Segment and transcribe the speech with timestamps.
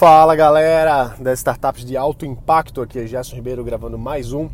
[0.00, 4.48] Fala galera das startups de alto impacto, aqui é Gerson Ribeiro gravando mais um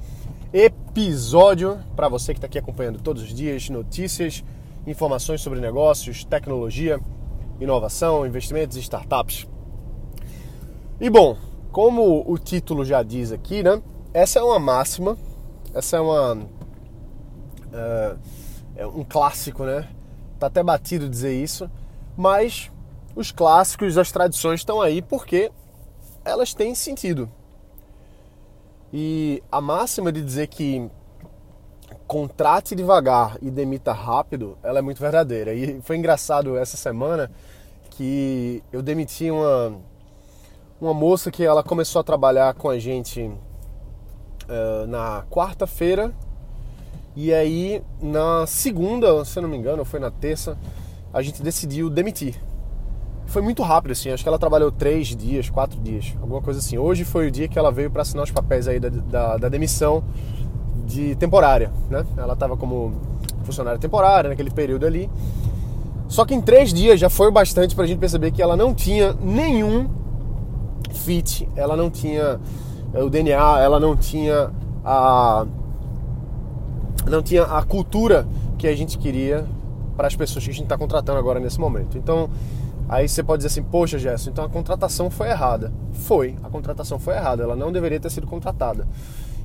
[0.52, 4.42] episódio para você que está aqui acompanhando todos os dias notícias,
[4.88, 6.98] informações sobre negócios, tecnologia,
[7.60, 9.46] inovação, investimentos e startups.
[11.00, 11.36] E bom,
[11.70, 13.80] como o título já diz aqui, né?
[14.12, 15.16] Essa é uma máxima,
[15.72, 18.18] essa é uma uh,
[18.74, 19.86] é um clássico, né?
[20.40, 21.70] Tá até batido dizer isso,
[22.16, 22.68] mas
[23.16, 25.50] os clássicos, as tradições estão aí porque
[26.22, 27.28] elas têm sentido.
[28.92, 30.88] E a máxima de dizer que
[32.06, 35.54] contrate devagar e demita rápido, ela é muito verdadeira.
[35.54, 37.30] E foi engraçado essa semana
[37.90, 39.80] que eu demiti uma,
[40.78, 46.14] uma moça que ela começou a trabalhar com a gente uh, na quarta-feira
[47.16, 50.58] e aí na segunda, se não me engano, foi na terça,
[51.14, 52.38] a gente decidiu demitir
[53.26, 54.10] foi muito rápido, assim.
[54.10, 56.78] Acho que ela trabalhou três dias, quatro dias, alguma coisa assim.
[56.78, 59.48] Hoje foi o dia que ela veio para assinar os papéis aí da, da, da,
[59.48, 60.02] demissão
[60.86, 62.04] de temporária, né?
[62.16, 62.94] Ela estava como
[63.42, 65.10] funcionária temporária naquele período ali.
[66.08, 68.72] Só que em três dias já foi bastante para a gente perceber que ela não
[68.72, 69.88] tinha nenhum
[70.92, 72.40] fit, ela não tinha
[72.94, 74.50] eh, o DNA, ela não tinha
[74.84, 75.46] a
[77.08, 78.26] não tinha a cultura
[78.58, 79.44] que a gente queria
[79.96, 81.98] para as pessoas que a gente está contratando agora nesse momento.
[81.98, 82.28] Então
[82.88, 85.72] Aí você pode dizer assim, poxa Gerson, então a contratação foi errada.
[85.92, 88.86] Foi, a contratação foi errada, ela não deveria ter sido contratada.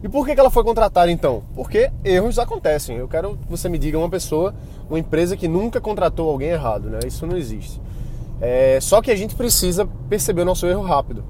[0.04, 1.44] E por que, ela foi contratada então?
[1.54, 2.98] Porque erros acontecem.
[2.98, 4.54] Eu quero que você me diga uma pessoa,
[4.90, 7.00] uma empresa que nunca contratou alguém errado, né?
[7.06, 7.80] Isso não existe.
[8.40, 11.24] É, só que a gente precisa perceber o nosso erro rápido.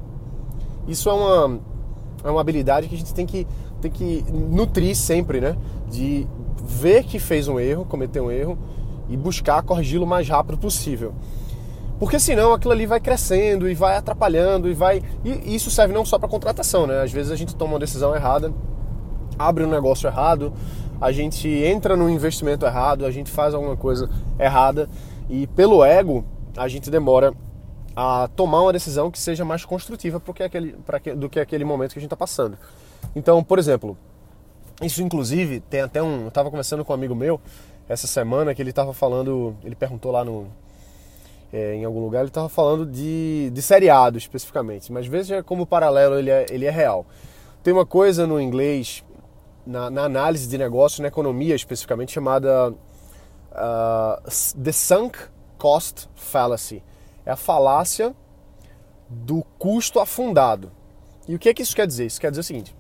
[0.88, 1.60] Isso é uma,
[2.24, 3.46] é uma habilidade que a gente tem que,
[3.82, 5.58] tem que nutrir sempre, né?
[5.90, 6.26] De
[6.64, 8.58] ver que fez um erro, cometeu um erro
[9.10, 11.14] e buscar corrigi-lo o mais rápido possível.
[12.02, 15.04] Porque senão aquilo ali vai crescendo e vai atrapalhando e vai.
[15.24, 17.00] E isso serve não só para contratação, né?
[17.00, 18.52] Às vezes a gente toma uma decisão errada,
[19.38, 20.52] abre um negócio errado,
[21.00, 24.10] a gente entra num investimento errado, a gente faz alguma coisa
[24.40, 24.90] errada
[25.30, 26.26] e pelo ego
[26.58, 27.36] a gente demora
[27.96, 31.94] a tomar uma decisão que seja mais construtiva porque aquele, pra, do que aquele momento
[31.94, 32.58] que a gente está passando.
[33.16, 33.96] Então, por exemplo,
[34.82, 36.22] isso inclusive tem até um.
[36.22, 37.40] Eu estava conversando com um amigo meu
[37.88, 40.48] essa semana que ele estava falando, ele perguntou lá no,
[41.52, 45.66] é, em algum lugar, ele estava falando de, de seriado especificamente, mas veja como o
[45.66, 47.06] paralelo ele é, ele é real.
[47.62, 49.04] Tem uma coisa no inglês,
[49.66, 52.72] na, na análise de negócio, na economia especificamente, chamada
[53.52, 55.20] uh, The Sunk
[55.58, 56.82] Cost Fallacy.
[57.26, 58.16] É a falácia
[59.10, 60.72] do custo afundado.
[61.28, 62.06] E o que é que isso quer dizer?
[62.06, 62.76] Isso quer dizer o seguinte: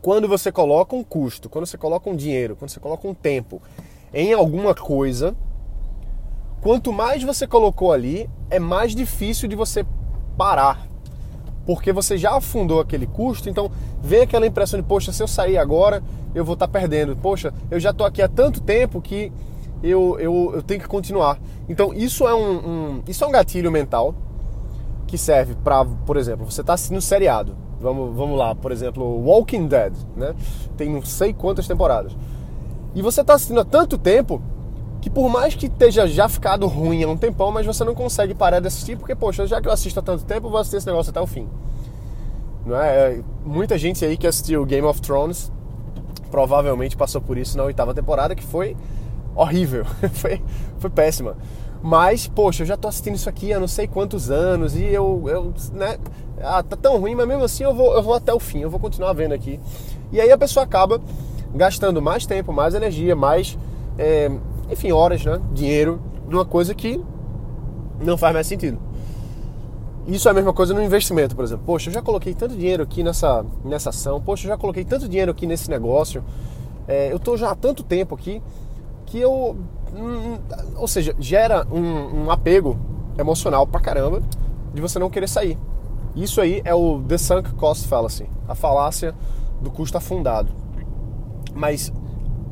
[0.00, 3.60] quando você coloca um custo, quando você coloca um dinheiro, quando você coloca um tempo
[4.12, 5.34] em alguma coisa,
[6.60, 9.84] Quanto mais você colocou ali, é mais difícil de você
[10.36, 10.86] parar.
[11.64, 13.70] Porque você já afundou aquele custo, então
[14.02, 16.02] vem aquela impressão de, poxa, se eu sair agora,
[16.34, 17.16] eu vou estar tá perdendo.
[17.16, 19.32] Poxa, eu já estou aqui há tanto tempo que
[19.82, 21.38] eu, eu, eu tenho que continuar.
[21.68, 24.14] Então isso é um, um isso é um gatilho mental
[25.06, 27.56] que serve para, por exemplo, você está assistindo seriado.
[27.80, 30.34] Vamos, vamos lá, por exemplo, Walking Dead, né?
[30.76, 32.14] Tem não sei quantas temporadas.
[32.94, 34.42] E você está assistindo há tanto tempo
[35.00, 38.34] que por mais que esteja já ficado ruim há um tempão, mas você não consegue
[38.34, 40.76] parar de assistir, porque, poxa, já que eu assisto há tanto tempo, eu vou assistir
[40.76, 41.48] esse negócio até o fim.
[42.66, 43.14] Não é?
[43.14, 45.50] é muita gente aí que assistiu Game of Thrones
[46.30, 48.76] provavelmente passou por isso na oitava temporada, que foi
[49.34, 49.84] horrível,
[50.14, 50.40] foi,
[50.78, 51.36] foi péssima.
[51.82, 55.24] Mas, poxa, eu já tô assistindo isso aqui há não sei quantos anos e eu,
[55.26, 55.98] eu né,
[56.42, 58.70] ah, tá tão ruim, mas mesmo assim eu vou, eu vou até o fim, eu
[58.70, 59.58] vou continuar vendo aqui.
[60.12, 61.00] E aí a pessoa acaba
[61.54, 63.58] gastando mais tempo, mais energia, mais
[63.98, 64.30] é,
[64.70, 65.40] enfim, horas, né?
[65.52, 67.02] Dinheiro numa coisa que
[68.00, 68.78] não faz mais sentido.
[70.06, 71.64] Isso é a mesma coisa no investimento, por exemplo.
[71.66, 75.08] Poxa, eu já coloquei tanto dinheiro aqui nessa, nessa ação, poxa, eu já coloquei tanto
[75.08, 76.24] dinheiro aqui nesse negócio,
[76.88, 78.42] é, eu estou já há tanto tempo aqui
[79.06, 79.56] que eu.
[79.94, 80.38] Hum,
[80.76, 82.78] ou seja, gera um, um, apego
[83.18, 84.22] emocional pra caramba
[84.72, 85.58] de você não querer sair.
[86.14, 89.14] Isso aí é o The Sunk Cost Fallacy a falácia
[89.60, 90.50] do custo afundado.
[91.54, 91.92] Mas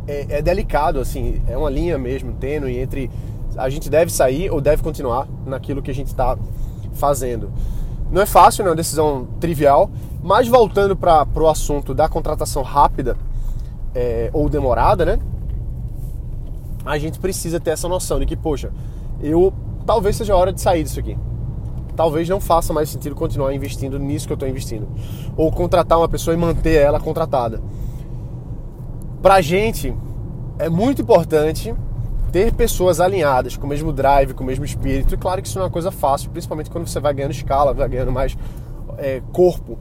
[0.09, 3.11] é, é, delicado, assim, é uma linha mesmo tênue entre
[3.57, 6.37] a gente deve sair ou deve continuar naquilo que a gente está
[6.95, 7.53] fazendo.
[8.11, 9.91] Não é fácil, não é uma decisão trivial,
[10.23, 13.17] mas voltando para o assunto da contratação rápida
[13.95, 15.19] é, ou demorada, né?
[16.87, 18.73] A gente precisa ter essa noção de que, poxa,
[19.21, 19.53] eu
[19.85, 21.19] talvez seja a hora de sair disso aqui.
[21.95, 24.89] Talvez não faça mais sentido continuar investindo nisso que eu estou investindo.
[25.37, 27.61] Ou contratar uma pessoa e manter ela contratada.
[29.23, 29.95] Pra gente
[30.59, 31.75] é muito importante
[32.31, 35.15] ter pessoas alinhadas, com o mesmo drive, com o mesmo espírito.
[35.15, 37.73] E claro que isso não é uma coisa fácil, principalmente quando você vai ganhando escala,
[37.73, 38.37] vai ganhando mais
[38.99, 39.79] é, corpo.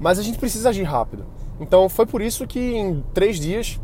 [0.00, 1.24] Mas a gente precisa agir rápido.
[1.60, 3.80] Então foi por isso que em três dias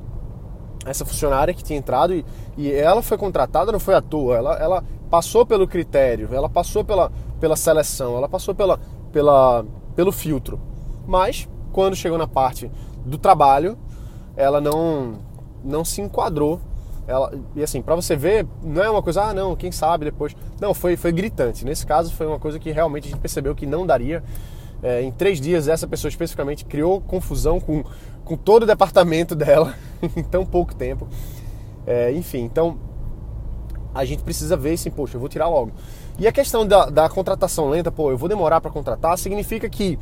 [0.86, 2.24] essa funcionária que tinha entrado e,
[2.56, 6.84] e ela foi contratada não foi à toa, ela, ela passou pelo critério, ela passou
[6.84, 8.80] pela, pela seleção, ela passou pela,
[9.12, 9.64] pela,
[9.94, 10.60] pelo filtro.
[11.06, 12.70] Mas quando chegou na parte
[13.04, 13.76] do trabalho,
[14.38, 15.18] ela não,
[15.64, 16.60] não se enquadrou.
[17.08, 20.36] Ela, e assim, para você ver, não é uma coisa, ah, não, quem sabe depois.
[20.60, 21.64] Não, foi, foi gritante.
[21.64, 24.22] Nesse caso, foi uma coisa que realmente a gente percebeu que não daria.
[24.80, 27.82] É, em três dias, essa pessoa especificamente criou confusão com,
[28.24, 29.74] com todo o departamento dela
[30.16, 31.08] em tão pouco tempo.
[31.84, 32.78] É, enfim, então
[33.92, 35.72] a gente precisa ver assim, poxa, eu vou tirar logo.
[36.16, 39.98] E a questão da, da contratação lenta, pô, eu vou demorar para contratar, significa que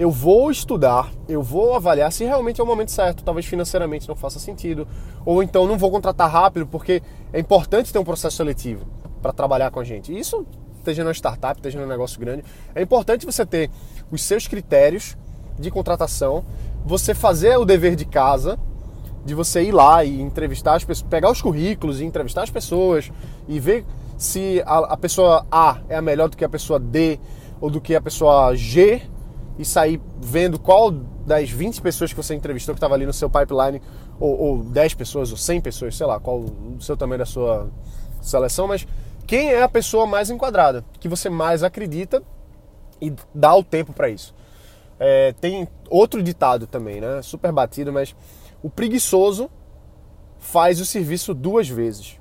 [0.00, 4.16] eu vou estudar, eu vou avaliar se realmente é o momento certo, talvez financeiramente não
[4.16, 4.88] faça sentido,
[5.26, 8.86] ou então não vou contratar rápido, porque é importante ter um processo seletivo
[9.20, 10.18] para trabalhar com a gente.
[10.18, 10.46] Isso,
[10.78, 12.42] esteja numa startup, esteja num negócio grande,
[12.74, 13.70] é importante você ter
[14.10, 15.18] os seus critérios
[15.58, 16.46] de contratação,
[16.82, 18.58] você fazer o dever de casa,
[19.22, 23.12] de você ir lá e entrevistar as pessoas, pegar os currículos e entrevistar as pessoas
[23.46, 23.84] e ver
[24.16, 27.20] se a, a pessoa A é a melhor do que a pessoa D
[27.60, 29.09] ou do que a pessoa G
[29.60, 33.28] e sair vendo qual das 20 pessoas que você entrevistou que estava ali no seu
[33.28, 33.82] pipeline,
[34.18, 37.70] ou, ou 10 pessoas, ou 100 pessoas, sei lá, qual o seu tamanho da sua
[38.22, 38.86] seleção, mas
[39.26, 42.22] quem é a pessoa mais enquadrada, que você mais acredita
[43.00, 44.34] e dá o tempo para isso.
[44.98, 47.20] É, tem outro ditado também, né?
[47.22, 48.14] Super batido, mas
[48.62, 49.50] o preguiçoso
[50.38, 52.19] faz o serviço duas vezes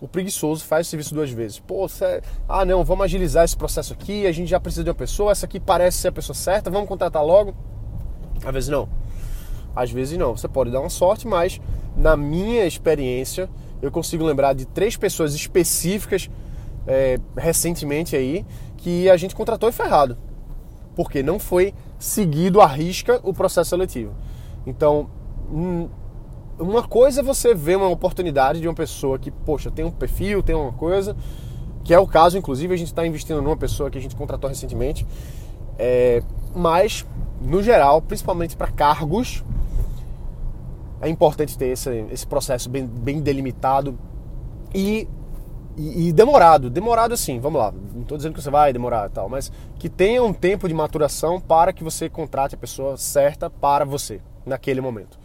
[0.00, 1.58] o preguiçoso faz o serviço duas vezes.
[1.58, 2.22] Pô, cê...
[2.48, 5.46] ah não, vamos agilizar esse processo aqui, a gente já precisa de uma pessoa, essa
[5.46, 7.54] aqui parece ser a pessoa certa, vamos contratar logo.
[8.44, 8.88] Às vezes não.
[9.74, 10.36] Às vezes não.
[10.36, 11.60] Você pode dar uma sorte, mas
[11.96, 13.48] na minha experiência,
[13.80, 16.30] eu consigo lembrar de três pessoas específicas
[16.86, 18.44] é, recentemente aí
[18.76, 20.16] que a gente contratou e ferrado.
[20.94, 24.14] Porque não foi seguido à risca o processo seletivo.
[24.66, 25.10] Então,
[25.50, 25.88] hum,
[26.58, 30.42] uma coisa é você ver uma oportunidade de uma pessoa que, poxa, tem um perfil,
[30.42, 31.16] tem uma coisa,
[31.84, 34.48] que é o caso, inclusive, a gente está investindo numa pessoa que a gente contratou
[34.48, 35.06] recentemente.
[35.78, 36.22] É,
[36.54, 37.06] mas,
[37.40, 39.44] no geral, principalmente para cargos,
[41.00, 43.98] é importante ter esse, esse processo bem, bem delimitado
[44.74, 45.06] e,
[45.76, 46.70] e, e, demorado.
[46.70, 49.90] Demorado assim, vamos lá, não estou dizendo que você vai demorar e tal, mas que
[49.90, 54.80] tenha um tempo de maturação para que você contrate a pessoa certa para você, naquele
[54.80, 55.18] momento.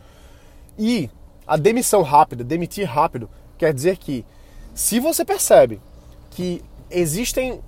[0.78, 1.10] E
[1.46, 4.26] a demissão rápida, demitir rápido, quer dizer que
[4.74, 5.82] se você percebe
[6.30, 7.62] que existem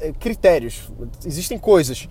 [0.00, 0.90] eh, critérios,
[1.24, 2.08] existem coisas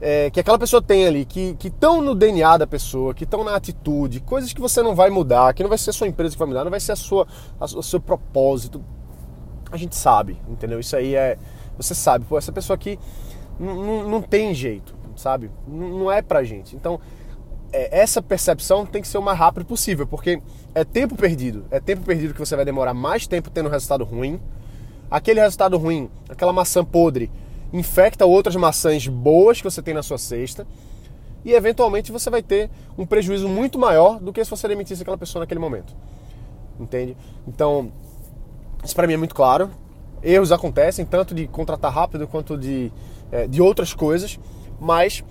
[0.00, 3.56] é, que aquela pessoa tem ali, que estão no DNA da pessoa, que estão na
[3.56, 6.38] atitude, coisas que você não vai mudar, que não vai ser a sua empresa que
[6.38, 7.26] vai mudar, não vai ser a sua,
[7.58, 8.82] a, o seu propósito.
[9.70, 10.78] A gente sabe, entendeu?
[10.80, 11.36] Isso aí é.
[11.76, 12.98] Você sabe, pô, essa pessoa aqui
[13.58, 15.50] não tem jeito, sabe?
[15.66, 16.74] Não é pra gente.
[16.74, 17.00] Então,
[17.72, 20.40] é, essa percepção tem que ser o mais rápido possível, porque
[20.74, 21.64] é tempo perdido.
[21.70, 24.40] É tempo perdido que você vai demorar mais tempo tendo um resultado ruim.
[25.10, 27.30] Aquele resultado ruim, aquela maçã podre,
[27.72, 30.66] infecta outras maçãs boas que você tem na sua cesta.
[31.44, 35.18] E eventualmente você vai ter um prejuízo muito maior do que se você demitisse aquela
[35.18, 35.94] pessoa naquele momento.
[36.78, 37.16] Entende?
[37.46, 37.92] Então,
[38.84, 39.70] isso para mim é muito claro.
[40.22, 42.92] Erros acontecem, tanto de contratar rápido quanto de,
[43.30, 44.38] é, de outras coisas,
[44.80, 45.24] mas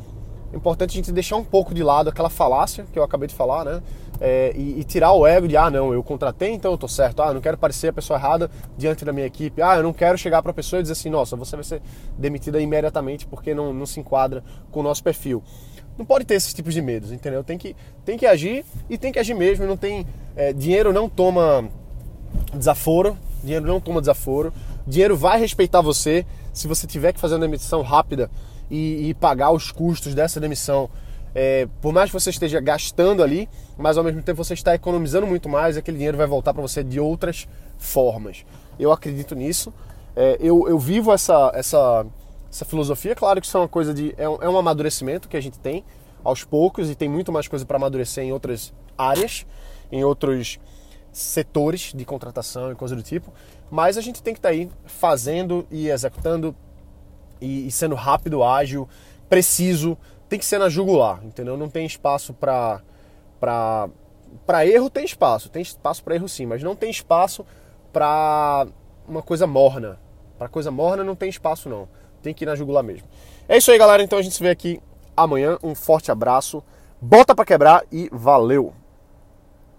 [0.51, 3.35] é importante a gente deixar um pouco de lado aquela falácia que eu acabei de
[3.35, 3.81] falar, né?
[4.19, 7.21] É, e, e, tirar o ego de, ah, não, eu contratei, então eu tô certo.
[7.21, 9.61] Ah, não quero parecer a pessoa errada diante da minha equipe.
[9.61, 11.81] Ah, eu não quero chegar para a pessoa e dizer assim, nossa, você vai ser
[12.17, 15.43] demitida imediatamente porque não, não se enquadra com o nosso perfil.
[15.97, 17.43] Não pode ter esses tipos de medos, entendeu?
[17.43, 17.75] Tem que,
[18.05, 19.65] tem que agir e tem que agir mesmo.
[19.65, 21.69] Não tem, é, dinheiro não toma
[22.53, 24.53] desaforo, dinheiro não toma desaforo.
[24.85, 26.25] Dinheiro vai respeitar você.
[26.53, 28.31] Se você tiver que fazer uma demissão rápida,
[28.69, 30.89] e, e pagar os custos dessa demissão.
[31.35, 33.47] É, por mais que você esteja gastando ali,
[33.77, 36.83] mas ao mesmo tempo você está economizando muito mais, aquele dinheiro vai voltar para você
[36.83, 37.47] de outras
[37.77, 38.45] formas.
[38.79, 39.73] Eu acredito nisso.
[40.15, 42.05] É, eu, eu vivo essa, essa,
[42.51, 43.13] essa filosofia.
[43.15, 44.15] Claro que isso é uma coisa de.
[44.17, 45.83] É um, é um amadurecimento que a gente tem
[46.23, 49.45] aos poucos e tem muito mais coisa para amadurecer em outras áreas,
[49.91, 50.59] em outros
[51.11, 53.31] setores de contratação e coisa do tipo.
[53.69, 56.55] Mas a gente tem que estar tá aí fazendo e executando
[57.41, 58.87] e, e sendo rápido, ágil,
[59.29, 59.97] preciso,
[60.29, 61.57] tem que ser na jugular, entendeu?
[61.57, 62.81] Não tem espaço para
[63.39, 63.89] para
[64.45, 67.45] para erro tem espaço, tem espaço para erro sim, mas não tem espaço
[67.93, 68.67] para
[69.07, 69.99] uma coisa morna.
[70.37, 71.87] Para coisa morna não tem espaço não.
[72.21, 73.07] Tem que ir na jugular mesmo.
[73.47, 74.03] É isso aí, galera.
[74.03, 74.81] Então a gente se vê aqui
[75.15, 75.57] amanhã.
[75.63, 76.63] Um forte abraço.
[77.01, 78.73] Bota para quebrar e valeu.